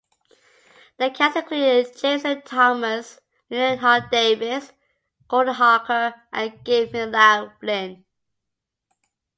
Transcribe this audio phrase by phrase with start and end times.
[0.97, 3.19] The cast included Jameson Thomas,
[3.51, 4.71] Lillian Hall-Davis,
[5.27, 8.03] Gordon Harker and Gibb McLaughlin.